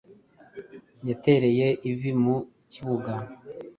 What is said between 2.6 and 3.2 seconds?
kibuga